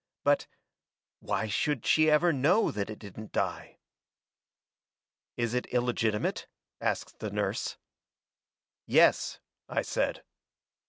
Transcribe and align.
But 0.23 0.47
why 1.19 1.45
should 1.47 1.85
she 1.85 2.09
ever 2.09 2.33
know 2.33 2.71
that 2.71 2.89
it 2.89 2.97
didn't 2.97 3.31
die?'" 3.31 3.77
"'It 5.37 5.43
is 5.43 5.53
illegitimate?' 5.53 6.47
asked 6.81 7.19
the 7.19 7.29
nurse. 7.29 7.77
"'Yes,' 8.87 9.39
I 9.69 9.83
said." 9.83 10.23